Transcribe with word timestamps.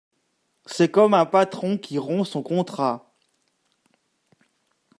C’est 0.65 0.89
comme 0.89 1.13
un 1.13 1.27
patron 1.27 1.77
qui 1.77 1.99
rompt 1.99 2.25
son 2.25 2.41
contrat. 2.41 3.13